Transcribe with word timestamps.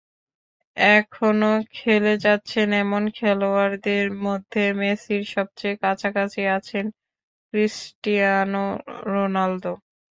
এখনো 0.77 1.49
খেলে 1.75 2.13
যাচ্ছেন 2.25 2.67
এমন 2.83 3.03
খেলোয়াড়দের 3.17 4.07
মধ্যে 4.25 4.63
মেসির 4.79 5.23
সবচেয়ে 5.33 5.75
কাছাকাছি 5.83 6.41
আছেন 6.57 6.85
ক্রিস্টিয়ানো 7.53 8.65
রোনালদো। 9.07 9.73